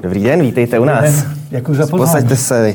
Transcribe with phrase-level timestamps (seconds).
[0.00, 1.24] Dobrý den, vítejte u nás.
[1.48, 2.00] Děkuji za pozvání.
[2.00, 2.74] Posaďte se.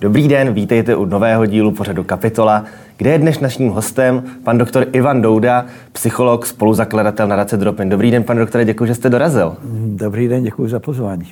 [0.00, 2.64] Dobrý den, vítejte u nového dílu pořadu Kapitola,
[2.96, 7.88] kde je dnes naším hostem pan doktor Ivan Douda, psycholog, spoluzakladatel nadace Dropin.
[7.88, 9.56] Dobrý den, pane doktore, děkuji, že jste dorazil.
[9.86, 11.26] Dobrý den, děkuji za pozvání.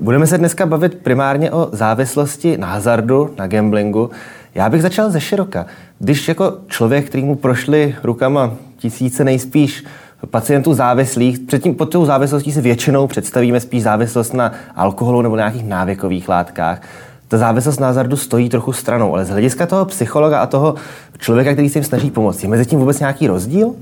[0.00, 4.10] Budeme se dneska bavit primárně o závislosti na hazardu, na gamblingu.
[4.54, 5.66] Já bych začal ze široka.
[6.02, 9.84] Když jako člověk, který mu prošli rukama tisíce nejspíš
[10.30, 15.64] pacientů závislých, předtím pod tou závislostí si většinou představíme spíš závislost na alkoholu nebo nějakých
[15.64, 16.82] návykových látkách.
[17.28, 20.74] Ta závislost na hazardu stojí trochu stranou, ale z hlediska toho psychologa a toho
[21.18, 23.74] člověka, který se jim snaží pomoct, je mezi tím vůbec nějaký rozdíl?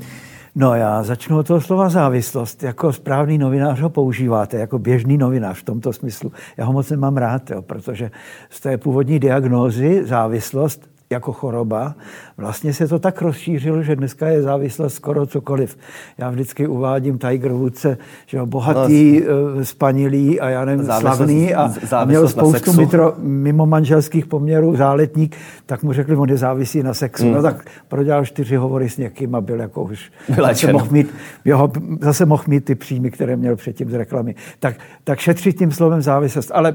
[0.55, 2.63] No já začnu od toho slova závislost.
[2.63, 6.33] Jako správný novinář ho používáte, jako běžný novinář v tomto smyslu.
[6.57, 8.11] Já ho moc nemám rád, jo, protože
[8.51, 11.95] z té původní diagnózy závislost jako choroba.
[12.37, 15.77] Vlastně se to tak rozšířilo, že dneska je závislost skoro cokoliv.
[16.19, 17.87] Já vždycky uvádím Tiger Woods,
[18.27, 19.23] že jo, bohatý,
[19.57, 25.37] no, spanilý a já nevím, slavný a, a měl spoustu mitro, mimo manželských poměrů, záletník,
[25.67, 27.25] tak mu řekli, on je závisí na sexu.
[27.25, 27.35] Hmm.
[27.35, 30.13] No tak prodělal čtyři hovory s někým a byl jako už...
[30.37, 34.35] Zase mohl, mít, jeho, zase mohl mít ty příjmy, které měl předtím z reklamy.
[34.59, 36.51] Tak, tak šetřit tím slovem závislost.
[36.55, 36.75] Ale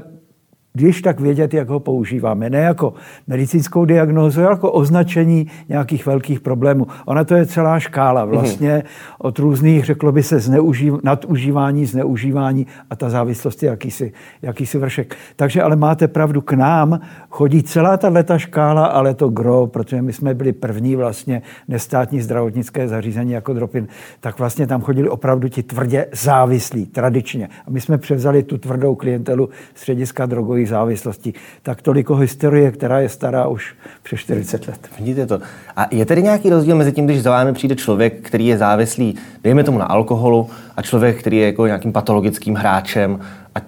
[0.76, 2.50] když tak vědět, jak ho používáme.
[2.50, 2.94] Ne jako
[3.26, 6.86] medicínskou diagnózu, ale jako označení nějakých velkých problémů.
[7.06, 8.32] Ona to je celá škála mhm.
[8.32, 8.82] vlastně
[9.18, 15.16] od různých, řeklo by se, zneužív, nadužívání, zneužívání a ta závislost je jakýsi, jakýsi vršek.
[15.36, 20.12] Takže ale máte pravdu, k nám chodí celá ta škála, ale to gro, protože my
[20.12, 23.88] jsme byli první vlastně nestátní zdravotnické zařízení jako Dropin,
[24.20, 27.48] tak vlastně tam chodili opravdu ti tvrdě závislí, tradičně.
[27.66, 31.34] A my jsme převzali tu tvrdou klientelu střediska drogových závislostí.
[31.62, 34.88] Tak toliko historie, která je stará už přes 40 let.
[34.98, 35.40] Vidíte to.
[35.76, 39.14] A je tedy nějaký rozdíl mezi tím, když za vámi přijde člověk, který je závislý,
[39.44, 43.20] dejme tomu na alkoholu, a člověk, který je jako nějakým patologickým hráčem
[43.54, 43.58] a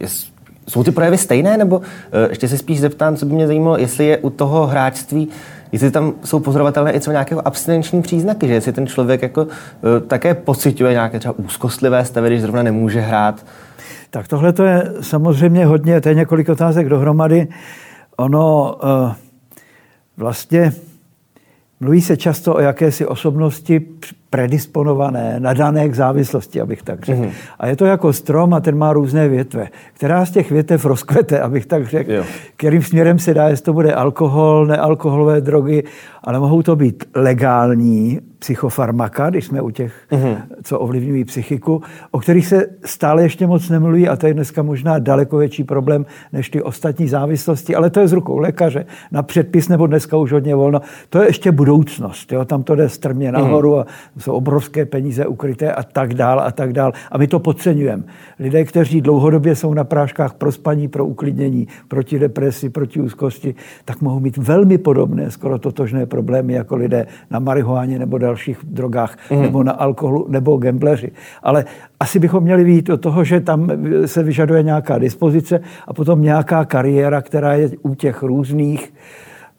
[0.00, 0.08] je,
[0.68, 1.80] jsou ty projevy stejné, nebo
[2.12, 5.28] eh, ještě se spíš zeptám, co by mě zajímalo, jestli je u toho hráčství
[5.72, 9.50] jestli tam jsou pozorovatelné i co nějakého abstinenční příznaky, že jestli ten člověk jako uh,
[10.06, 13.46] také pociťuje nějaké třeba úzkostlivé stavy, když zrovna nemůže hrát,
[14.12, 17.48] tak tohle to je samozřejmě hodně, to je několik otázek dohromady.
[18.16, 19.12] Ono uh,
[20.16, 20.72] vlastně
[21.80, 23.88] mluví se často o jakési osobnosti
[24.32, 27.20] predisponované, nadané k závislosti, abych tak řekl.
[27.20, 27.32] Mm-hmm.
[27.58, 29.68] A je to jako strom a ten má různé větve.
[29.92, 32.24] Která z těch větev rozkvete, abych tak řekl, jo.
[32.56, 35.84] kterým směrem se dá, jestli to bude alkohol, nealkoholové drogy,
[36.24, 40.36] ale mohou to být legální psychofarmaka, když jsme u těch, mm-hmm.
[40.62, 44.98] co ovlivňují psychiku, o kterých se stále ještě moc nemluví a to je dneska možná
[44.98, 49.68] daleko větší problém než ty ostatní závislosti, ale to je z rukou lékaře na předpis
[49.68, 50.80] nebo dneska už hodně volno.
[51.08, 52.44] To je ještě budoucnost, jo?
[52.44, 53.80] tam to jde strmě nahoru mm-hmm.
[53.80, 56.92] a jsou obrovské peníze ukryté a tak dál a tak dál.
[57.12, 58.02] A my to podceňujeme.
[58.38, 64.00] Lidé, kteří dlouhodobě jsou na práškách pro spaní, pro uklidnění, proti depresi, proti úzkosti, tak
[64.00, 69.42] mohou mít velmi podobné, skoro totožné problémy jako lidé na marihuáně nebo dalších drogách, mm.
[69.42, 71.10] nebo na alkoholu, nebo gambleři.
[71.42, 71.64] Ale
[72.00, 73.70] asi bychom měli vít od toho, že tam
[74.06, 78.92] se vyžaduje nějaká dispozice a potom nějaká kariéra, která je u těch různých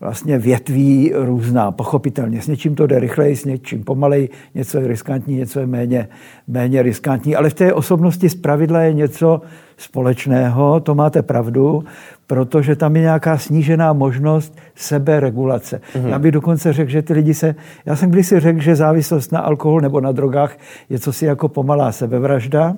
[0.04, 2.42] vlastně větví různá, pochopitelně.
[2.42, 6.08] S něčím to jde rychleji, s něčím pomalej, něco je riskantní, něco je méně,
[6.48, 9.42] méně riskantní, ale v té osobnosti z pravidla je něco
[9.78, 11.84] společného, to máte pravdu,
[12.28, 15.82] protože tam je nějaká snížená možnost seberegulace.
[15.94, 16.08] Mm-hmm.
[16.08, 17.56] Já bych dokonce řekl, že ty lidi se...
[17.86, 20.58] Já jsem kdysi řekl, že závislost na alkoholu nebo na drogách
[20.90, 22.76] je co si jako pomalá sebevražda,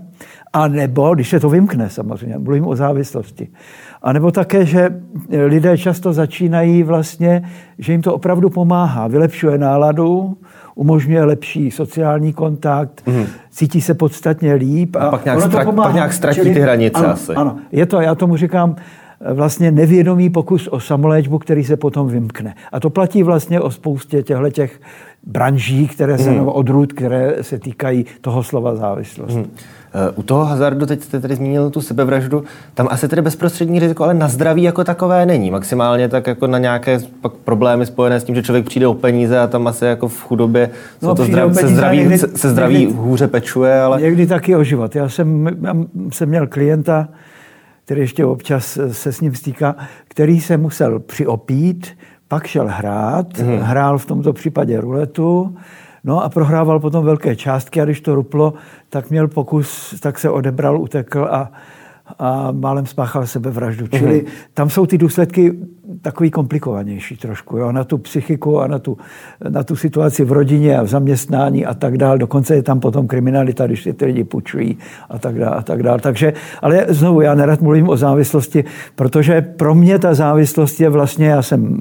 [0.53, 3.47] a nebo, když se to vymkne samozřejmě, mluvím o závislosti.
[4.05, 4.89] A nebo také, že
[5.45, 7.49] lidé často začínají vlastně,
[7.79, 10.37] že jim to opravdu pomáhá, vylepšuje náladu,
[10.75, 13.25] umožňuje lepší sociální kontakt, mm.
[13.51, 14.95] cítí se podstatně líp.
[14.95, 17.33] A, a pak, nějak to pomáhá, pak nějak ztratí čili, ty hranice ano, asi.
[17.33, 18.75] Ano, je to, já tomu říkám,
[19.33, 22.55] vlastně nevědomý pokus o samoléčbu, který se potom vymkne.
[22.71, 24.79] A to platí vlastně o spoustě těchto těch
[25.23, 26.47] branží, které se, hmm.
[26.47, 29.33] odrůd, které se týkají toho slova závislost.
[29.33, 29.51] Hmm.
[30.15, 32.43] U toho hazardu, teď jste tady zmínil tu sebevraždu,
[32.73, 35.51] tam asi tedy bezprostřední riziko, ale na zdraví jako takové není.
[35.51, 39.39] Maximálně tak jako na nějaké pak problémy spojené s tím, že člověk přijde o peníze
[39.39, 40.69] a tam asi jako v chudobě
[41.01, 43.81] no, to zdraví, se zdraví, někdy, se zdraví někdy, hůře pečuje.
[43.81, 44.01] Ale...
[44.01, 44.95] Někdy taky o život.
[44.95, 45.73] Já jsem, já
[46.11, 47.07] jsem měl klienta,
[47.85, 49.75] který ještě občas se s ním stýká,
[50.07, 51.87] který se musel přiopít,
[52.27, 53.59] pak šel hrát, hmm.
[53.59, 55.55] hrál v tomto případě ruletu,
[56.05, 58.53] no a prohrával potom velké částky a když to ruplo,
[58.89, 61.51] tak měl pokus, tak se odebral, utekl a
[62.19, 63.87] a málem spáchal sebevraždu.
[63.87, 64.47] Čili mm-hmm.
[64.53, 65.53] tam jsou ty důsledky
[66.01, 68.97] takový komplikovanější trošku, jo, na tu psychiku a na tu,
[69.49, 72.17] na tu situaci v rodině a v zaměstnání a tak dále.
[72.17, 74.77] Dokonce je tam potom kriminalita, když si ty lidi půjčují
[75.09, 75.99] a tak dále a tak dále.
[75.99, 78.63] Takže, ale znovu, já nerad mluvím o závislosti,
[78.95, 81.77] protože pro mě ta závislost je vlastně, já jsem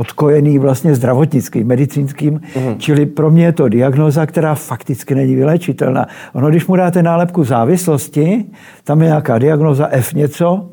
[0.00, 2.78] odkojený vlastně zdravotnickým, medicínským, mm.
[2.78, 6.06] čili pro mě je to diagnoza, která fakticky není vylečitelná.
[6.32, 8.44] Ono, když mu dáte nálepku závislosti,
[8.84, 10.68] tam je nějaká diagnoza F něco,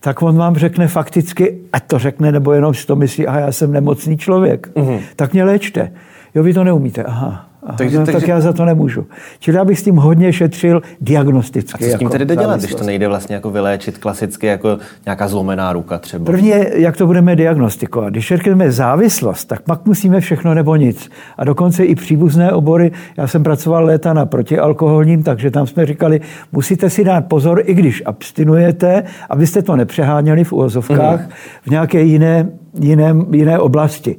[0.00, 3.52] tak on vám řekne fakticky, ať to řekne, nebo jenom si to myslí, a já
[3.52, 4.98] jsem nemocný člověk, mm.
[5.16, 5.92] tak mě léčte.
[6.34, 7.02] Jo, vy to neumíte.
[7.02, 8.20] Aha, Aha, takže, no, takže...
[8.20, 9.06] Tak já za to nemůžu.
[9.38, 11.84] Čili já bych s tím hodně šetřil diagnosticky.
[11.84, 14.46] A co s tím jako tedy jde dělat, když to nejde vlastně jako vyléčit klasicky
[14.46, 16.24] jako nějaká zlomená ruka třeba?
[16.24, 18.10] První je, jak to budeme diagnostikovat.
[18.10, 21.10] Když řekneme závislost, tak pak musíme všechno nebo nic.
[21.38, 22.92] A dokonce i příbuzné obory.
[23.16, 26.20] Já jsem pracoval léta na protialkoholním, takže tam jsme říkali,
[26.52, 31.28] musíte si dát pozor, i když abstinujete, abyste to nepřeháněli v úvozovkách mm.
[31.62, 32.48] v nějaké jiné,
[32.80, 34.16] jiné, jiné oblasti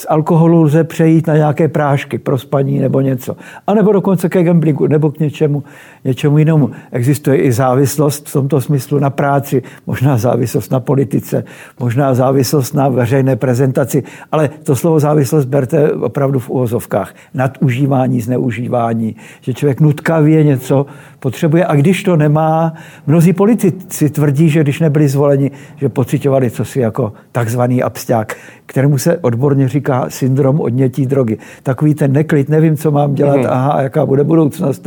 [0.00, 3.36] z alkoholu lze přejít na nějaké prášky pro spaní nebo něco.
[3.66, 5.62] A nebo dokonce ke gamblingu nebo k něčemu,
[6.04, 6.70] něčemu jinému.
[6.92, 11.44] Existuje i závislost v tomto smyslu na práci, možná závislost na politice,
[11.80, 14.02] možná závislost na veřejné prezentaci,
[14.32, 17.14] ale to slovo závislost berte opravdu v uvozovkách.
[17.34, 20.86] Nadužívání, zneužívání, že člověk nutkavě něco
[21.18, 22.72] potřebuje a když to nemá,
[23.06, 28.36] mnozí politici tvrdí, že když nebyli zvoleni, že pocitovali cosi jako takzvaný absták,
[28.70, 31.38] kterému se odborně říká syndrom odnětí drogy.
[31.62, 33.46] Takový ten neklid, nevím, co mám dělat, mm.
[33.48, 34.86] aha, a jaká bude budoucnost.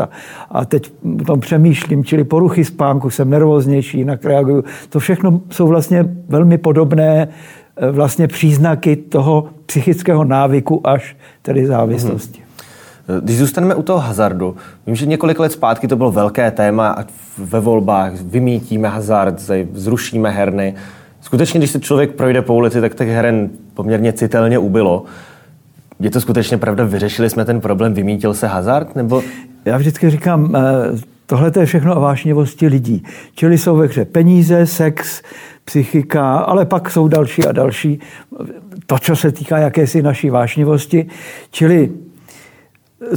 [0.52, 0.92] A teď
[1.22, 4.64] o tom přemýšlím, čili poruchy spánku, jsem nervóznější, jinak reaguju.
[4.90, 7.28] To všechno jsou vlastně velmi podobné
[7.78, 12.40] eh, vlastně příznaky toho psychického návyku až tedy závislosti.
[12.40, 13.20] Mm.
[13.22, 14.56] Když zůstaneme u toho hazardu,
[14.88, 17.08] vím, že několik let zpátky to bylo velké téma, ať
[17.38, 19.42] ve volbách vymítíme hazard,
[19.74, 20.76] zrušíme herny.
[21.24, 25.06] Skutečně, když se člověk projde po ulici, tak těch heren poměrně citelně ubylo.
[26.00, 26.84] Je to skutečně pravda?
[26.84, 28.96] Vyřešili jsme ten problém, vymítil se hazard?
[28.96, 29.24] Nebo...
[29.66, 30.60] Já vždycky říkám, eh,
[31.26, 33.04] tohle je všechno o vášnivosti lidí.
[33.36, 35.22] Čili jsou ve hře peníze, sex,
[35.66, 38.00] psychika, ale pak jsou další a další.
[38.86, 41.06] To, co se týká jakési naší vášnivosti.
[41.52, 41.92] Čili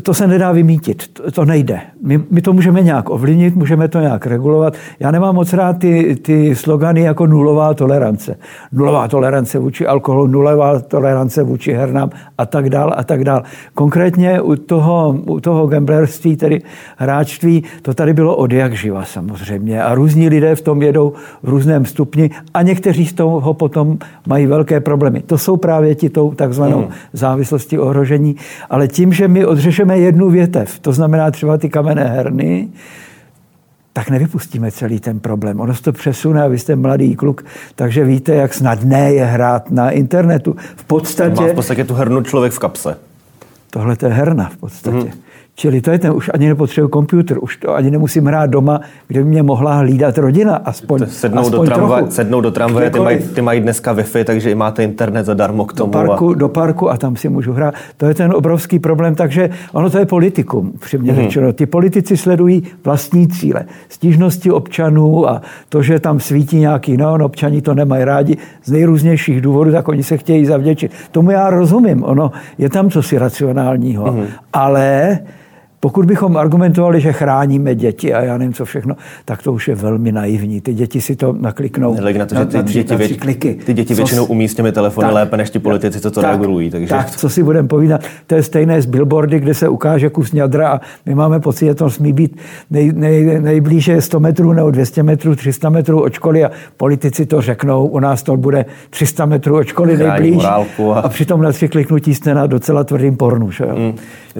[0.03, 1.81] to se nedá vymítit, to nejde.
[2.03, 4.75] My, my to můžeme nějak ovlivnit, můžeme to nějak regulovat.
[5.01, 8.37] Já nemám moc rád ty, ty slogany jako nulová tolerance.
[8.73, 13.43] Nulová tolerance vůči alkoholu, nulová tolerance vůči hernám a tak dál a tak dál.
[13.75, 16.63] Konkrétně u toho, u toho gamblerství, tedy
[16.97, 19.83] hráčství, to tady bylo od jak živa samozřejmě.
[19.83, 21.13] A různí lidé v tom jedou
[21.43, 25.23] v různém stupni a někteří z toho potom mají velké problémy.
[25.27, 26.91] To jsou právě ti tou takzvanou hmm.
[27.13, 28.37] závislosti ohrožení.
[28.71, 32.69] Ale tím, že my odřešíme odřešeme jednu větev, to znamená třeba ty kamenné herny,
[33.93, 35.61] tak nevypustíme celý ten problém.
[35.61, 37.45] Ono se to přesune a vy jste mladý kluk,
[37.75, 40.57] takže víte, jak snadné je hrát na internetu.
[40.77, 41.43] V podstatě...
[41.43, 42.99] Má v podstatě tu hernu člověk v kapse.
[43.71, 44.97] Tohle to je herna v podstatě.
[44.97, 45.21] Mm-hmm.
[45.59, 49.21] Čili to je ten, už ani nepotřebuji počítač, už to ani nemusím hrát doma, kde
[49.21, 53.19] by mě mohla hlídat rodina, aspoň, sednou, aspoň do tramvaj, sednou do tramvaje, ty mají,
[53.19, 55.93] ty mají dneska Wi-Fi, takže i máte internet zadarmo k tomu.
[55.93, 56.35] Do parku, a...
[56.35, 57.75] do parku a tam si můžu hrát.
[57.97, 61.23] To je ten obrovský problém, takže ono to je politikum, přímě hmm.
[61.23, 61.53] řečeno.
[61.53, 63.65] Ty politici sledují vlastní cíle.
[63.89, 69.41] Stížnosti občanů a to, že tam svítí nějaký neon, občani to nemají rádi z nejrůznějších
[69.41, 70.93] důvodů, tak oni se chtějí zavděčit.
[71.11, 74.27] Tomu já rozumím, ono je tam cosi racionálního, hmm.
[74.53, 75.19] ale
[75.87, 79.75] pokud bychom argumentovali, že chráníme děti a já nevím co všechno, tak to už je
[79.75, 80.61] velmi naivní.
[80.61, 83.59] Ty děti si to nakliknou Nehledě na to, že ty, na, na děti, věč, kliky.
[83.67, 86.21] ty děti co většinou umí s těmi telefony tak, lépe než ti politici, co to
[86.21, 86.71] tak, regulují.
[86.71, 86.89] Takže...
[86.89, 90.69] Tak, co si budeme povídat, to je stejné z billboardy, kde se ukáže kus ňadra
[90.69, 92.37] a my máme pocit, že to smí být
[92.71, 97.41] nej, nej, nejblíže 100 metrů nebo 200 metrů, 300 metrů od školy a politici to
[97.41, 100.65] řeknou, u nás to bude 300 metrů od školy nejblíž a...
[100.95, 103.51] a přitom na tři kliknutí jste na docela tvrdým pornu.
[103.51, 103.65] Že?
[103.65, 103.95] Mm,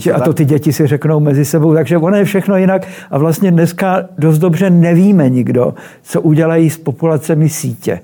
[0.05, 3.19] to a to ty děti si řeknou mezi sebou, takže ono je všechno jinak a
[3.19, 8.01] vlastně dneska dost dobře nevíme nikdo, co udělají s populacemi sítě.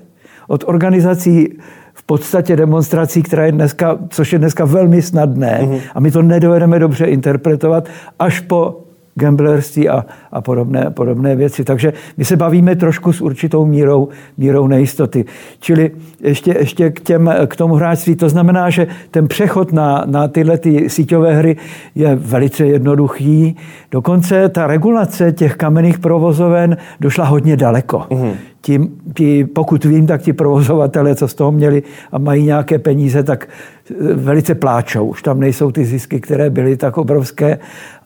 [0.47, 1.57] Od organizací
[1.93, 5.81] v podstatě demonstrací, která je dneska, což je dneska velmi snadné mm-hmm.
[5.95, 8.82] a my to nedovedeme dobře interpretovat, až po
[9.15, 11.63] gamblerství a, a podobné, podobné věci.
[11.63, 15.25] Takže my se bavíme trošku s určitou mírou, mírou nejistoty.
[15.59, 15.91] Čili
[16.21, 18.15] ještě, ještě k, těm, k tomu hráčství.
[18.15, 21.55] To znamená, že ten přechod na, na tyhle ty síťové hry
[21.95, 23.55] je velice jednoduchý.
[23.91, 28.05] Dokonce ta regulace těch kamenných provozoven došla hodně daleko.
[28.09, 28.33] Mm.
[28.61, 33.23] Tím, tí, pokud vím, tak ti provozovatele, co z toho měli a mají nějaké peníze,
[33.23, 33.47] tak
[33.91, 35.05] e, velice pláčou.
[35.05, 37.59] Už tam nejsou ty zisky, které byly tak obrovské,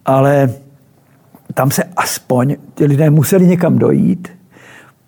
[0.05, 0.49] ale
[1.57, 4.27] tam se aspoň ti lidé museli někam dojít,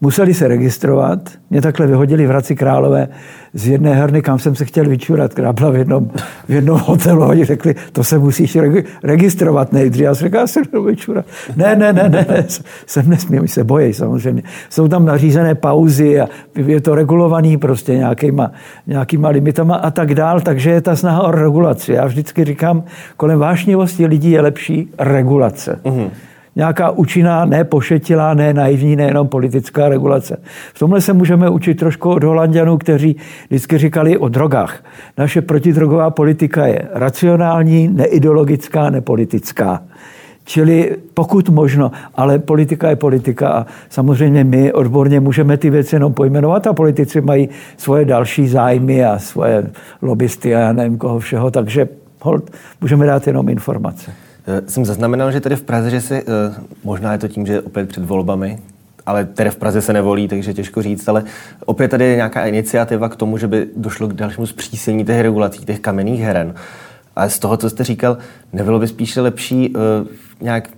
[0.02, 1.20] Museli se registrovat.
[1.50, 3.08] Mě takhle vyhodili v Hradci Králové
[3.54, 6.12] z jedné herny, kam jsem se chtěl vyčurat, která byla v jednom,
[6.48, 7.26] v jednom hotelu.
[7.26, 8.58] Oni řekli, to se musíš
[9.04, 10.04] registrovat nejdřív.
[10.04, 11.26] Já jsem řekl, já se jdu vyčurat.
[11.56, 12.46] Ne, ne, ne, ne, ne,
[12.86, 14.44] jsem nesmím, se bojí samozřejmě.
[14.70, 18.52] Jsou tam nařízené pauzy a je to regulovaný prostě nějakýma,
[18.88, 21.94] nějakýma limitama a tak dál, takže je ta snaha o regulaci.
[21.94, 22.84] Já vždycky říkám,
[23.18, 25.80] kolem vášnivosti lidí je lepší regulace.
[25.84, 26.10] Mm-hmm
[26.60, 30.38] nějaká účinná, ne pošetilá, ne naivní, nejenom politická regulace.
[30.74, 33.16] V tomhle se můžeme učit trošku od Holandianů, kteří
[33.48, 34.84] vždycky říkali o drogách.
[35.18, 39.82] Naše protidrogová politika je racionální, neideologická, nepolitická.
[40.44, 46.14] Čili pokud možno, ale politika je politika a samozřejmě my odborně můžeme ty věci jenom
[46.14, 51.52] pojmenovat a politici mají svoje další zájmy a svoje lobbysty a já nevím koho všeho,
[51.52, 51.88] takže
[52.22, 52.52] hold,
[52.82, 54.29] můžeme dát jenom informace.
[54.50, 56.24] Eh, jsem zaznamenal, že tady v Praze, že si, eh,
[56.84, 58.60] možná je to tím, že opět před volbami,
[59.06, 61.24] ale tady v Praze se nevolí, takže těžko říct, ale
[61.66, 65.66] opět tady je nějaká iniciativa k tomu, že by došlo k dalšímu zpřísnění těch regulací,
[65.66, 66.54] těch kamenných heren.
[67.16, 68.18] A z toho, co jste říkal,
[68.54, 69.82] nebylo by spíše lepší uh,
[70.42, 70.70] nějak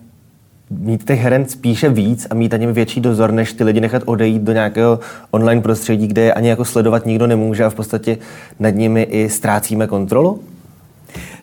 [0.70, 4.04] mít těch heren spíše víc a mít na něm větší dozor, než ty lidi nechat
[4.06, 5.00] odejít do nějakého
[5.32, 8.18] online prostředí, kde je ani jako sledovat nikdo nemůže a v podstatě
[8.60, 10.40] nad nimi i ztrácíme kontrolu?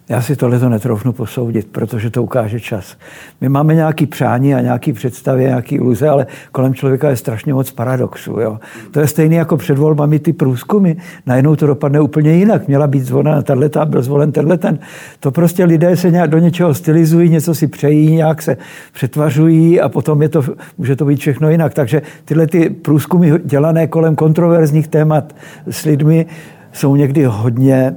[0.09, 2.97] Já si tohle to netroufnu posoudit, protože to ukáže čas.
[3.41, 7.71] My máme nějaký přání a nějaký představy, nějaký iluze, ale kolem člověka je strašně moc
[7.71, 8.41] paradoxů.
[8.41, 8.59] Jo.
[8.91, 10.93] To je stejné jako před volbami ty průzkumy.
[11.27, 12.69] Najednou to dopadne úplně jinak.
[12.69, 14.79] Měla být zvolena tato, byl zvolen tenhle ten.
[15.21, 18.57] To prostě lidé se nějak do něčeho stylizují, něco si přejí, nějak se
[18.93, 20.43] přetvařují a potom je to,
[20.79, 21.75] může to být všechno jinak.
[21.75, 25.35] Takže tyhle ty průzkumy dělané kolem kontroverzních témat
[25.71, 26.27] s lidmi,
[26.73, 27.97] jsou někdy hodně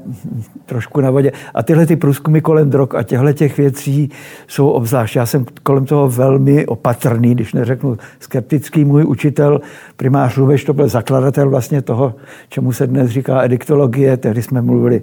[0.66, 1.32] trošku na vodě.
[1.54, 4.10] A tyhle ty průzkumy kolem drog a těchto těch věcí
[4.48, 5.16] jsou obzvlášť.
[5.16, 8.86] Já jsem kolem toho velmi opatrný, když neřeknu skeptický.
[8.86, 9.62] Můj učitel,
[9.98, 12.16] primář Rubeš, to byl zakladatel vlastně toho,
[12.50, 14.18] čemu se dnes říká ediktologie.
[14.18, 15.02] Tehdy jsme mluvili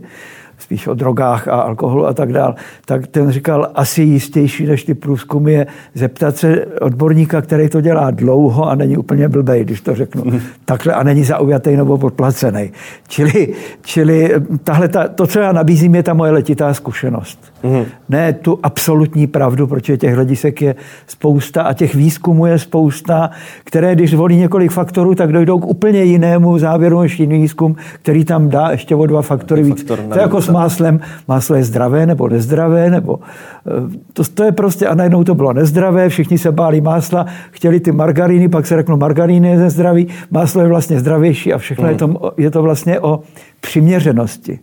[0.58, 4.94] spíš o drogách a alkoholu a tak dál, tak ten říkal, asi jistější než ty
[4.94, 9.94] průzkumy je zeptat se odborníka, který to dělá dlouho a není úplně blbej, když to
[9.94, 10.40] řeknu mm.
[10.64, 12.70] takhle a není zaujatý nebo podplacený.
[13.08, 14.34] Čili, čili
[14.64, 17.38] tahle ta, to, co já nabízím, je ta moje letitá zkušenost.
[17.62, 17.84] Mm.
[18.08, 20.74] Ne tu absolutní pravdu, protože těch hledisek je
[21.06, 23.30] spousta a těch výzkumů je spousta,
[23.64, 28.24] které, když volí několik faktorů, tak dojdou k úplně jinému závěru než jiný výzkum, který
[28.24, 29.78] tam dá ještě o dva faktory víc.
[29.78, 31.00] Faktor to je jako s máslem.
[31.28, 33.18] Máslo je zdravé nebo nezdravé, nebo
[33.66, 37.80] eh, to, to je prostě, a najednou to bylo nezdravé, všichni se báli másla, chtěli
[37.80, 41.92] ty margaríny, pak se řeklo, margaríny je zdravý, máslo je vlastně zdravější a všechno hmm.
[41.92, 43.20] je, to, je to vlastně o
[43.60, 44.58] přiměřenosti.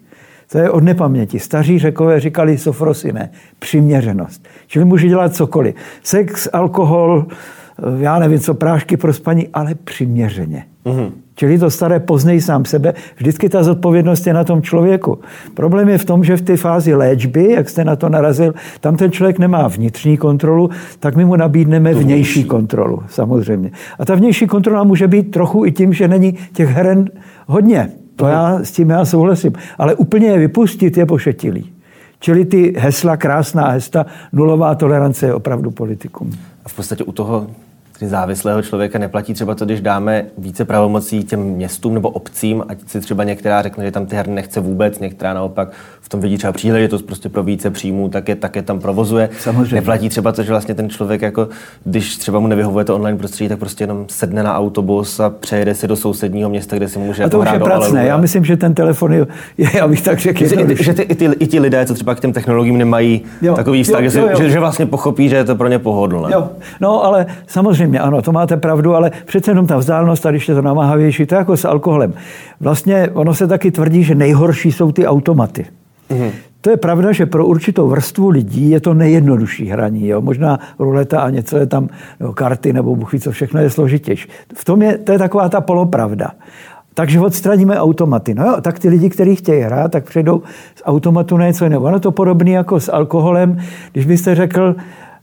[0.52, 1.40] To je od nepaměti.
[1.40, 4.48] Staří řekové říkali sofrosine, přiměřenost.
[4.68, 5.76] Čili může dělat cokoliv.
[6.04, 10.66] Sex, alkohol, eh, já nevím co, prášky pro spaní, ale přiměřeně.
[10.86, 11.12] Mm-hmm.
[11.36, 12.94] Čili to staré poznej sám sebe.
[13.16, 15.20] Vždycky ta zodpovědnost je na tom člověku.
[15.54, 18.98] Problém je v tom, že v té fázi léčby, jak jste na to narazil, tam
[18.98, 23.72] ten člověk nemá vnitřní kontrolu, tak my mu nabídneme vnější kontrolu, samozřejmě.
[24.00, 27.10] A ta vnější kontrola může být trochu i tím, že není těch heren
[27.48, 27.92] hodně.
[28.16, 29.54] To já s tím já souhlasím.
[29.78, 31.72] Ale úplně je vypustit je pošetilý.
[32.20, 36.32] Čili ty hesla, krásná hesla, nulová tolerance je opravdu politikum.
[36.66, 37.48] A v podstatě u toho
[38.00, 42.78] tedy závislého člověka neplatí třeba to, když dáme více pravomocí těm městům nebo obcím, ať
[42.88, 45.72] si třeba některá řekne, že tam ty herny nechce vůbec, některá naopak
[46.02, 49.30] v tom vidí třeba příležitost prostě pro více příjmů, tak je, tak je tam provozuje.
[49.40, 49.76] Samozřejmě.
[49.76, 51.48] Neplatí třeba to, že vlastně ten člověk, jako,
[51.84, 55.76] když třeba mu nevyhovuje to online prostředí, tak prostě jenom sedne na autobus a přejede
[55.76, 58.06] si do sousedního města, kde si může A to už je pracné.
[58.06, 61.16] Já myslím, že ten telefon je, je abych tak řekl, že, že, že ty, i,
[61.16, 64.28] ty, i ti lidé, co třeba k těm technologiím nemají jo, takový vztah, jo, jo,
[64.30, 64.38] jo.
[64.38, 66.34] Že, že, vlastně pochopí, že je to pro ně pohodlné.
[66.34, 66.50] Jo.
[66.82, 70.56] No, ale samozřejmě, ano, to máte pravdu, ale přece jenom ta vzdálenost, a když je
[70.56, 72.14] to namáhavější, to je jako s alkoholem.
[72.60, 75.66] Vlastně ono se taky tvrdí, že nejhorší jsou ty automaty.
[76.10, 76.32] Mm-hmm.
[76.62, 80.08] To je pravda, že pro určitou vrstvu lidí je to nejjednodušší hraní.
[80.08, 80.22] Jo?
[80.22, 81.90] Možná ruleta a něco je tam,
[82.20, 84.28] nebo karty, nebo buchví, co všechno je složitější.
[84.56, 86.32] V tom je, to je taková ta polopravda.
[86.94, 88.34] Takže odstraníme automaty.
[88.34, 90.42] No jo, tak ty lidi, kteří chtějí hrát, tak přejdou
[90.76, 91.84] z automatu na něco jiného.
[91.84, 93.58] Ono to podobné jako s alkoholem.
[93.92, 94.76] Když byste řekl,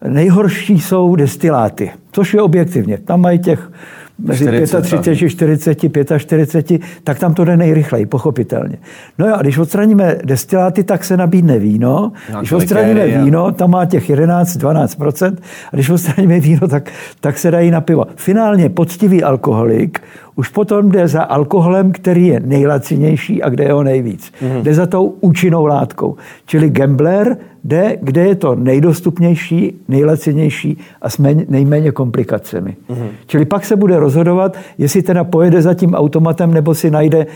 [0.09, 2.99] nejhorší jsou destiláty, což je objektivně.
[2.99, 3.71] Tam mají těch
[4.18, 4.47] mezi
[4.82, 8.78] 35, 40, 45, tak tam to jde nejrychleji, pochopitelně.
[9.18, 12.12] No jo, a když odstraníme destiláty, tak se nabídne víno.
[12.32, 15.37] No, když odstraníme víno, tam má těch 11-12%,
[15.73, 16.90] a když odstraníme víno, tak,
[17.21, 18.04] tak se dají na pivo.
[18.16, 20.00] Finálně poctivý alkoholik
[20.35, 24.32] už potom jde za alkoholem, který je nejlacinější a kde je ho nejvíc.
[24.42, 24.62] Mm.
[24.62, 26.16] Jde za tou účinnou látkou.
[26.47, 32.76] Čili gambler jde, kde je to nejdostupnější, nejlacinější a s nejméně komplikacemi.
[32.88, 33.09] Mm.
[33.26, 37.26] Čili pak se bude rozhodovat, jestli teda pojede za tím automatem, nebo si najde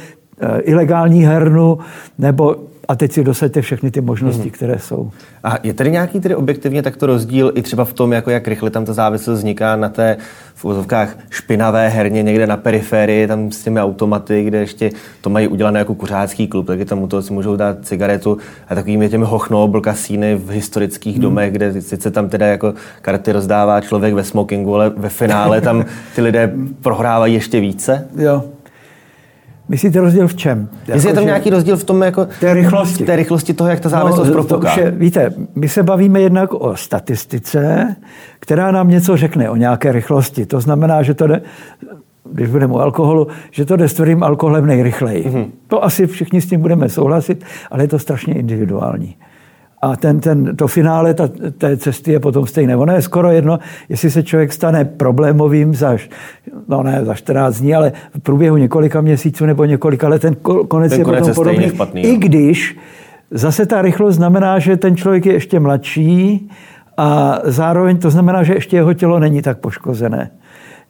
[0.64, 1.78] ilegální hernu,
[2.18, 2.56] nebo
[2.88, 4.50] a teď si dosaďte všechny ty možnosti, hmm.
[4.50, 5.10] které jsou.
[5.44, 8.70] A je tady nějaký tedy objektivně takto rozdíl i třeba v tom, jako jak rychle
[8.70, 10.16] tam ta závislost vzniká na té
[10.54, 14.90] v úzovkách špinavé herně někde na periferii, tam s těmi automaty, kde ještě
[15.20, 18.38] to mají udělané jako kuřácký klub, taky tam u toho si můžou dát cigaretu
[18.68, 21.22] a takovými těmi hochnobl kasíny v historických hmm.
[21.22, 25.84] domech, kde sice tam teda jako karty rozdává člověk ve smokingu, ale ve finále tam
[26.14, 26.52] ty lidé
[26.82, 28.08] prohrávají ještě více.
[28.16, 28.44] Jo,
[29.68, 30.68] Myslíte rozdíl v čem?
[30.88, 33.04] Jestli je tam nějaký rozdíl v tom, jako té rychlosti.
[33.04, 34.80] té rychlosti toho, jak ta závislost no, propuká.
[34.80, 37.96] Je, víte, my se bavíme jednak o statistice,
[38.40, 40.46] která nám něco řekne o nějaké rychlosti.
[40.46, 41.42] To znamená, že to jde,
[42.32, 45.28] když budeme u alkoholu, že to jde s tvrdým alkoholem nejrychleji.
[45.28, 45.46] Mm-hmm.
[45.68, 49.16] To asi všichni s tím budeme souhlasit, ale je to strašně individuální.
[49.86, 51.28] A ten, ten, to finále ta,
[51.58, 52.76] té cesty je potom stejné.
[52.76, 55.96] Ono je skoro jedno, jestli se člověk stane problémovým za,
[56.68, 60.34] no ne za 14 dní, ale v průběhu několika měsíců nebo několika let, ten
[60.68, 61.68] konec ten je konec potom je podobný.
[61.68, 62.76] Špatný, I když
[63.30, 66.50] zase ta rychlost znamená, že ten člověk je ještě mladší
[66.96, 70.30] a zároveň to znamená, že ještě jeho tělo není tak poškozené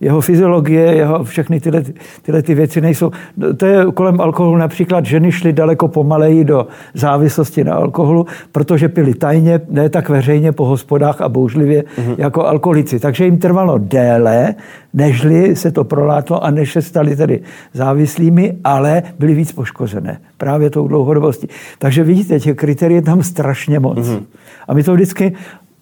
[0.01, 1.83] jeho fyziologie, jeho všechny tyhle,
[2.23, 3.11] tyhle ty věci nejsou.
[3.57, 9.15] To je kolem alkoholu například ženy šly daleko pomaleji do závislosti na alkoholu, protože pili
[9.15, 12.15] tajně, ne tak veřejně po hospodách a bouřlivě mm-hmm.
[12.19, 13.01] jako alkoholici.
[13.01, 14.55] Takže jim trvalo déle,
[14.95, 17.41] nežli se to prolátlo a než se stali tedy
[17.73, 21.49] závislými, ale byli víc poškozené právě tou dlouhodobostí.
[21.79, 23.99] Takže vidíte, těch kritérií je tam strašně moc.
[23.99, 24.23] Mm-hmm.
[24.69, 25.33] A my to vždycky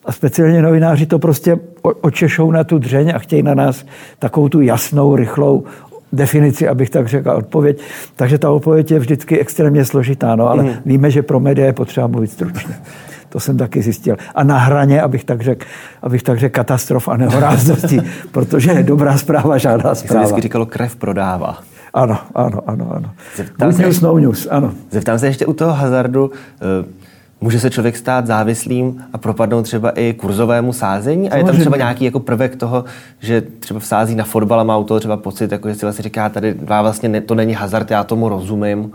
[0.04, 3.84] a speciálně novináři to prostě očešou na tu dřeň a chtějí na nás
[4.18, 5.64] takovou tu jasnou, rychlou
[6.12, 7.78] definici, abych tak řekl, odpověď.
[8.16, 10.70] Takže ta odpověď je vždycky extrémně složitá, no, ale mm.
[10.84, 12.74] víme, že pro média je potřeba mluvit stručně.
[13.28, 14.16] To jsem taky zjistil.
[14.34, 15.66] A na hraně, abych tak řekl,
[16.02, 18.00] abych tak řekl katastrof a nehoráznosti,
[18.32, 20.22] protože dobrá zpráva, žádná zpráva.
[20.22, 21.58] vždycky říkalo, krev prodává.
[21.94, 23.10] Ano, ano, ano, ano.
[23.36, 24.72] Zeptám Good news, no news, ano.
[24.90, 26.30] Zeptám se ještě u toho hazardu,
[26.60, 26.84] eh,
[27.44, 31.30] Může se člověk stát závislým a propadnout třeba i kurzovému sázení?
[31.30, 32.84] A je tam třeba nějaký jako prvek toho,
[33.20, 36.02] že třeba sází na fotbal a má u toho třeba pocit, jako že si vlastně
[36.02, 38.92] říká, tady vlastně ne, to není hazard, já tomu rozumím.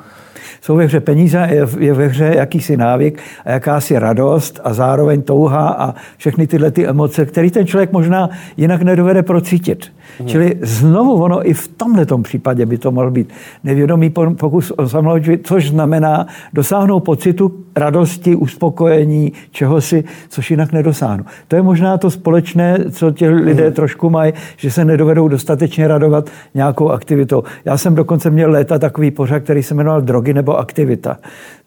[0.62, 5.22] Jsou ve hře peníze, je, je ve hře jakýsi návyk a jakási radost a zároveň
[5.22, 9.91] touha a všechny tyhle ty emoce, které ten člověk možná jinak nedovede procítit.
[10.19, 10.28] Hmm.
[10.28, 13.30] Čili znovu ono i v tomhle případě by to mohl být
[13.63, 21.26] nevědomý pokus o samohodičství, což znamená dosáhnout pocitu radosti, uspokojení, čehosi, což jinak nedosáhnu.
[21.48, 23.74] To je možná to společné, co ti lidé hmm.
[23.74, 27.43] trošku mají, že se nedovedou dostatečně radovat nějakou aktivitou.
[27.65, 31.17] Já jsem dokonce měl léta takový pořad, který se jmenoval Drogy nebo aktivita.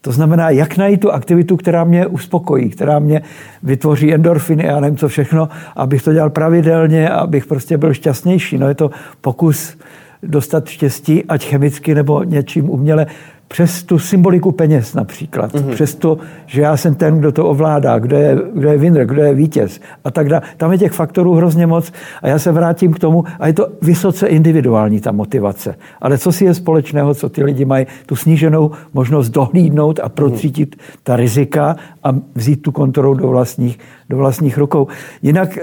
[0.00, 3.22] To znamená, jak najít tu aktivitu, která mě uspokojí, která mě
[3.62, 8.58] vytvoří endorfiny a nevím co všechno, abych to dělal pravidelně, abych prostě byl šťastnější.
[8.58, 8.90] No je to
[9.20, 9.76] pokus
[10.22, 13.06] dostat štěstí, ať chemicky nebo něčím uměle,
[13.52, 15.74] přes tu symboliku peněz například, mm-hmm.
[15.74, 19.22] přes to, že já jsem ten, kdo to ovládá, kdo je, kdo je winner, kdo
[19.22, 20.42] je vítěz a tak dále.
[20.56, 23.68] Tam je těch faktorů hrozně moc a já se vrátím k tomu a je to
[23.82, 25.74] vysoce individuální ta motivace.
[26.00, 30.76] Ale co si je společného, co ty lidi mají, tu sníženou možnost dohlídnout a procítit
[30.76, 30.98] mm-hmm.
[31.02, 34.86] ta rizika a vzít tu kontrolu do vlastních, do vlastních rukou.
[35.22, 35.62] Jinak eh,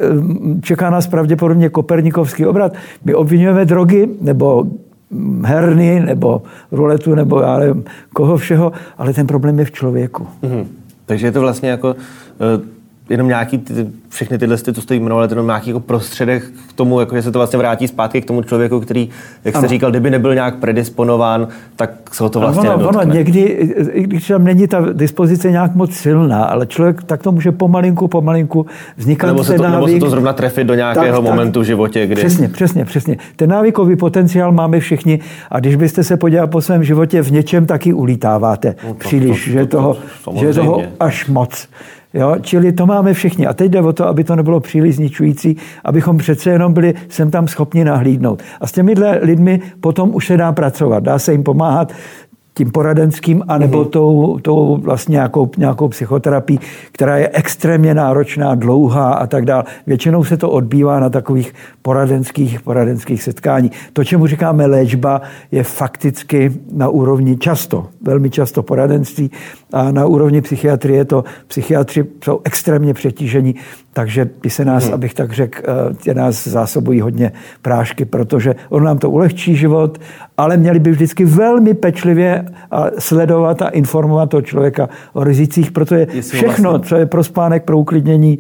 [0.62, 2.74] čeká nás pravděpodobně kopernikovský obrat.
[3.06, 4.66] My obvinujeme drogy nebo
[5.44, 6.42] herny nebo
[6.72, 10.28] ruletu nebo já nevím, koho všeho, ale ten problém je v člověku.
[10.44, 10.66] Mm-hmm.
[11.06, 12.66] Takže je to vlastně jako uh,
[13.10, 17.00] jenom nějaký, ty, všechny tyhle, ty, co jste jmenoval, jenom nějaký jako prostředek k tomu,
[17.00, 19.10] jako, že se to vlastně vrátí zpátky k tomu člověku, který,
[19.46, 19.68] jak jste ano.
[19.68, 23.40] říkal, kdyby nebyl nějak predisponován, tak se ho to vlastně ono, ono někdy,
[23.92, 28.08] i když tam není ta dispozice nějak moc silná, ale člověk tak to může pomalinku,
[28.08, 28.66] pomalinku
[28.98, 31.64] vznikat nebo se, to, návyk, nebo se to zrovna trefit do nějakého tak, momentu tak,
[31.64, 32.16] v životě, kdy...
[32.16, 33.18] Přesně, přesně, přesně.
[33.36, 35.20] Ten návykový potenciál máme všichni
[35.52, 39.46] a když byste se podíval po svém životě, v něčem taky ulítáváte no, to, příliš,
[39.46, 41.68] to, to, že, toho, to, že toho až moc.
[42.14, 42.36] Jo?
[42.42, 43.48] Čili to máme všichni.
[43.48, 47.32] A teď jde o to, aby to nebylo příliš zničující, abychom přece jenom byli sem
[47.32, 48.44] tam schopni nahlídnout.
[48.62, 51.94] A s těmi lidmi potom už se dá pracovat, dá se jim pomáhat
[52.60, 53.90] tím poradenským, anebo mm-hmm.
[53.90, 56.60] tou, tou vlastně nějakou, nějakou psychoterapií,
[56.92, 59.64] která je extrémně náročná, dlouhá a tak dále.
[59.88, 63.72] Většinou se to odbývá na takových poradenských, poradenských setkání.
[63.94, 69.32] To, čemu říkáme léčba, je fakticky na úrovni často, velmi často poradenství
[69.74, 73.56] a na úrovni psychiatrie to psychiatři jsou extrémně přetížení,
[73.94, 74.94] takže ty se nás, hmm.
[74.94, 79.98] abych tak řekl, eh, tě nás zásobují hodně prášky, protože on nám to ulehčí život,
[80.38, 82.46] ale měli by vždycky velmi pečlivě
[83.00, 86.90] sledovat a informovat toho člověka o rizicích, protože všechno, vlastně...
[86.90, 88.40] co je pro spánek, pro uklidnění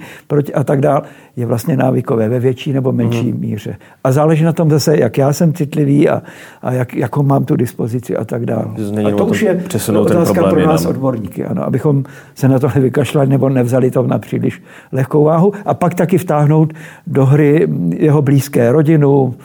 [0.54, 1.02] a tak dále,
[1.36, 3.40] je vlastně návykové ve větší nebo menší mm.
[3.40, 3.76] míře.
[4.04, 6.22] A záleží na tom zase, jak já jsem citlivý a,
[6.62, 8.66] a jak, jakou mám tu dispozici a tak dále.
[9.06, 9.64] A to už je
[10.00, 10.96] otázka pro nás jinam.
[10.96, 12.04] odborníky, ano, abychom
[12.36, 15.54] se na to nevykašlali nebo nevzali to na příliš lehkou váhu.
[15.66, 16.74] A pak taky vtáhnout
[17.08, 19.36] do hry jeho blízké rodinu,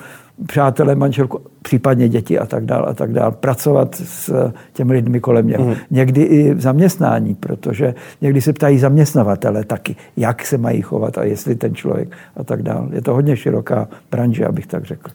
[0.47, 3.33] přátelé, manželku, případně děti a tak dále a tak dále.
[3.33, 5.65] Pracovat s těmi lidmi kolem něho.
[5.65, 5.75] Mm.
[5.91, 11.25] Někdy i v zaměstnání, protože někdy se ptají zaměstnavatele taky, jak se mají chovat a
[11.25, 12.89] jestli ten člověk a tak dále.
[12.93, 15.11] Je to hodně široká branže, abych tak řekl.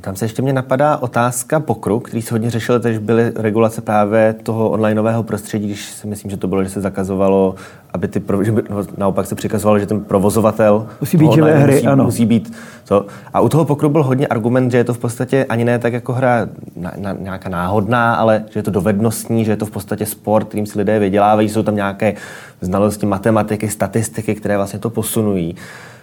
[0.00, 4.34] Tam se ještě mě napadá otázka pokru, který se hodně řešil, když byly regulace právě
[4.42, 7.54] toho onlineového prostředí, když si myslím, že to bylo, že se zakazovalo,
[7.92, 11.74] aby ty, že by, no, naopak se přikazovalo, že ten provozovatel musí být živé hry,
[11.74, 12.04] musí, ano.
[12.04, 12.52] musí být
[12.88, 13.06] to.
[13.34, 15.92] A u toho pokru byl hodně argument, že je to v podstatě ani ne tak
[15.92, 19.70] jako hra na, na, nějaká náhodná, ale že je to dovednostní, že je to v
[19.70, 22.14] podstatě sport, kterým si lidé vydělávají, jsou tam nějaké
[22.60, 25.56] znalosti matematiky, statistiky, které vlastně to posunují.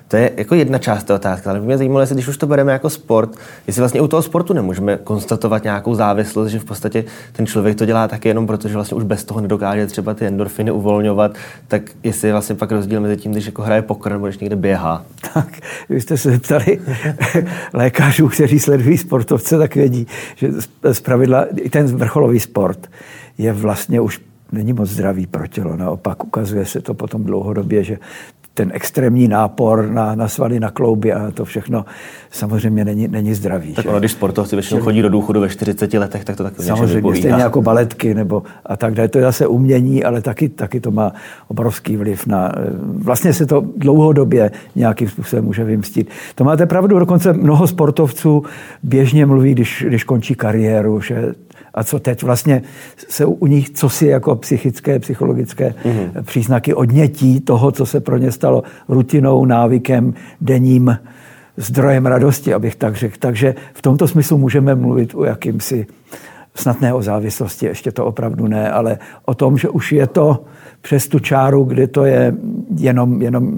[0.10, 2.72] To je jako jedna část té otázky, ale mě zajímalo, jestli když už to bereme
[2.72, 3.36] jako sport,
[3.68, 7.86] jestli vlastně u toho sportu nemůžeme konstatovat nějakou závislost, že v podstatě ten člověk to
[7.86, 11.36] dělá taky jenom proto, že vlastně už bez toho nedokáže třeba ty endorfiny uvolňovat,
[11.68, 14.56] tak jestli je vlastně pak rozdíl mezi tím, když jako hraje pokr nebo když někde
[14.56, 15.06] běhá.
[15.34, 16.80] Tak, vy jste se zeptali
[17.74, 20.50] lékařů, kteří sledují sportovce, tak vědí, že
[20.92, 22.90] z pravidla i ten vrcholový sport
[23.38, 25.76] je vlastně už není moc zdravý pro tělo.
[25.76, 27.98] Naopak ukazuje se to potom dlouhodobě, že
[28.60, 31.86] ten extrémní nápor na, na svaly, na klouby a to všechno
[32.32, 33.74] samozřejmě není, není zdravý.
[33.74, 37.16] Tak ono, když sportovci většinou chodí do důchodu ve 40 letech, tak to taky Samozřejmě,
[37.16, 39.08] stejně jako baletky nebo a tak dále.
[39.08, 41.12] To je zase umění, ale taky, taky to má
[41.48, 42.52] obrovský vliv na...
[42.84, 46.10] Vlastně se to dlouhodobě nějakým způsobem může vymstit.
[46.36, 48.44] To máte pravdu, dokonce mnoho sportovců
[48.84, 51.34] běžně mluví, když, když končí kariéru, že
[51.80, 52.62] a co teď vlastně
[53.10, 56.24] se u nich, co si jako psychické, psychologické mm-hmm.
[56.24, 61.00] příznaky odnětí toho, co se pro ně stalo rutinou, návykem, denním
[61.58, 63.16] zdrojem radosti, abych tak řekl.
[63.20, 65.88] Takže v tomto smyslu můžeme mluvit o jakýmsi
[66.56, 70.44] snad ne o závislosti, ještě to opravdu ne, ale o tom, že už je to
[70.82, 72.36] přes tu čáru, kde to je
[72.76, 73.52] jenom, jenom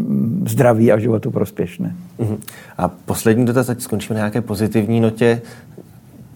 [0.47, 1.95] zdraví a životu prospěšné.
[2.19, 2.37] Uh-huh.
[2.77, 5.41] A poslední dotaz, ať skončíme na nějaké pozitivní notě.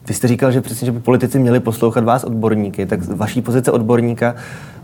[0.07, 3.71] Vy jste říkal, že přesně, že by politici měli poslouchat vás odborníky, tak vaší pozice
[3.71, 4.35] odborníka,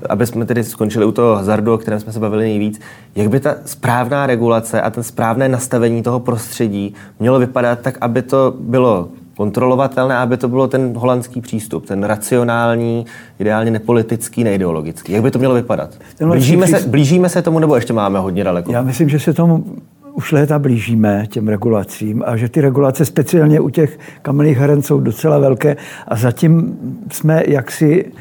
[0.10, 2.80] aby jsme tedy skončili u toho hazardu, o kterém jsme se bavili nejvíc,
[3.16, 8.22] jak by ta správná regulace a ten správné nastavení toho prostředí mělo vypadat tak, aby
[8.22, 13.06] to bylo kontrolovatelné, aby to bylo ten holandský přístup, ten racionální,
[13.40, 15.14] ideálně nepolitický, neideologický.
[15.14, 15.90] Jak by to mělo vypadat?
[16.26, 18.72] Blížíme se, blížíme se tomu, nebo ještě máme hodně daleko?
[18.72, 19.66] Já myslím, že se tomu
[20.14, 25.00] už léta blížíme těm regulacím a že ty regulace speciálně u těch kamenných heren jsou
[25.00, 26.78] docela velké a zatím
[27.12, 28.12] jsme jaksi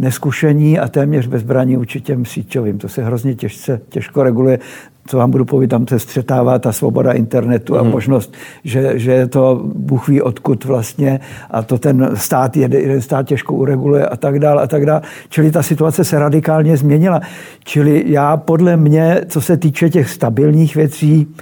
[0.00, 2.78] neskušení a téměř bezbraní vůči těm síťovým.
[2.78, 4.58] To se hrozně těžce, těžko reguluje.
[5.06, 7.90] Co vám budu povědět, tam se střetává ta svoboda internetu a mm.
[7.90, 8.34] možnost,
[8.64, 14.06] že, že to Bůh ví odkud vlastně a to ten stát, jeden stát těžko ureguluje
[14.06, 15.02] a tak dále a tak dále.
[15.28, 17.20] Čili ta situace se radikálně změnila.
[17.64, 21.34] Čili já podle mě, co se týče těch stabilních věcí,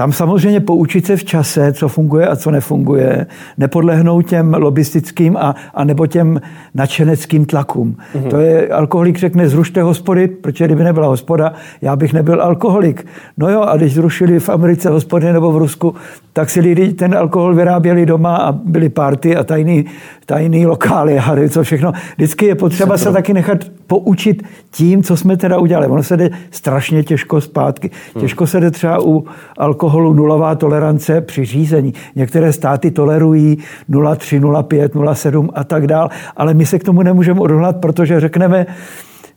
[0.00, 3.26] tam samozřejmě poučit se v čase, co funguje a co nefunguje,
[3.58, 6.40] nepodlehnout těm lobistickým a, a nebo těm
[6.74, 7.96] nadšeneckým tlakům.
[8.14, 8.28] Mm-hmm.
[8.28, 13.06] To je, alkoholik řekne, zrušte hospody, protože kdyby nebyla hospoda, já bych nebyl alkoholik.
[13.36, 15.94] No jo, a když zrušili v Americe hospody nebo v Rusku,
[16.40, 19.84] tak si lidi ten alkohol vyráběli doma a byly party a tajný,
[20.26, 21.92] tajný lokály a co všechno.
[22.16, 25.86] Vždycky je potřeba se taky nechat poučit tím, co jsme teda udělali.
[25.86, 27.90] Ono se jde strašně těžko zpátky.
[28.14, 28.22] Hmm.
[28.22, 29.24] Těžko se jde třeba u
[29.58, 31.94] alkoholu nulová tolerance při řízení.
[32.16, 33.58] Některé státy tolerují
[33.90, 38.66] 0,3, 0,5, 0,7 a tak dál, ale my se k tomu nemůžeme odhodlat, protože řekneme,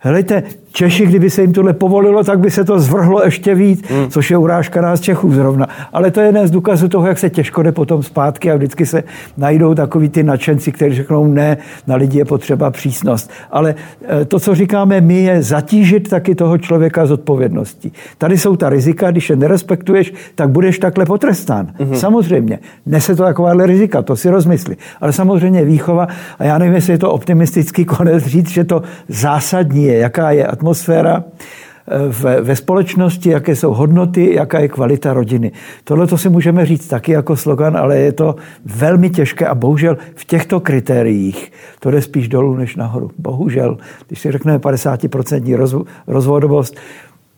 [0.05, 4.09] Helejte, Češi, kdyby se jim tohle povolilo, tak by se to zvrhlo ještě víc, hmm.
[4.09, 5.67] což je urážka nás Čechů zrovna.
[5.93, 8.85] Ale to je jeden z důkazů toho, jak se těžko jde potom zpátky a vždycky
[8.85, 9.03] se
[9.37, 13.31] najdou takový ty nadšenci, kteří řeknou ne, na lidi je potřeba přísnost.
[13.51, 17.93] Ale eh, to, co říkáme my, je zatížit taky toho člověka z odpovědností.
[18.17, 21.67] Tady jsou ta rizika, když je nerespektuješ, tak budeš takhle potrestán.
[21.79, 21.95] Hmm.
[21.95, 22.59] Samozřejmě.
[22.85, 24.77] Nese to takováhle rizika, to si rozmysli.
[25.01, 26.07] Ale samozřejmě výchova,
[26.39, 30.47] a já nevím, jestli je to optimistický konec říct, že to zásadní je, jaká je
[30.47, 35.51] atmosféra eh, ve, ve společnosti, jaké jsou hodnoty, jaká je kvalita rodiny.
[35.83, 39.97] Tohle to si můžeme říct taky jako slogan, ale je to velmi těžké a bohužel
[40.15, 43.11] v těchto kritériích to jde spíš dolů než nahoru.
[43.17, 43.77] Bohužel,
[44.07, 46.75] když si řekneme 50% rozvodovost,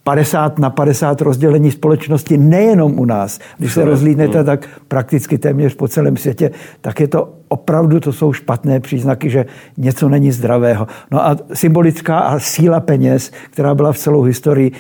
[0.06, 3.40] 50 na 50 rozdělení společnosti nejenom u nás.
[3.58, 8.34] Když se rozlídnete, tak prakticky téměř po celém světě, tak je to opravdu, to jsou
[8.34, 9.46] špatné příznaky, že
[9.78, 10.88] něco není zdravého.
[11.12, 14.72] No a symbolická a síla peněz, která byla v celou historii,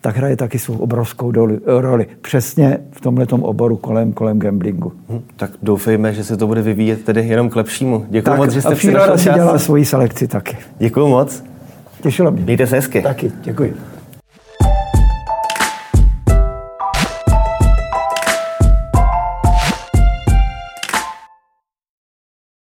[0.00, 1.32] tak hraje taky svou obrovskou
[1.66, 2.06] roli.
[2.20, 4.92] Přesně v tomhle oboru kolem, kolem gamblingu.
[5.08, 8.06] Hm, tak doufejme, že se to bude vyvíjet tedy jenom k lepšímu.
[8.08, 9.12] Děkuji moc, že jste přišel.
[9.12, 10.56] A si dělá svoji selekci taky.
[10.78, 11.44] Děkuji moc.
[12.02, 12.42] Těšilo mě.
[12.42, 13.02] Mějte se hezky.
[13.02, 13.74] Taky, děkuji.